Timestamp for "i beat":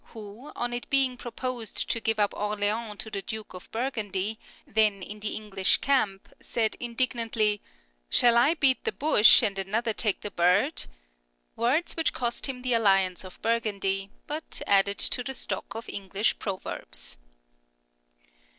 8.35-8.83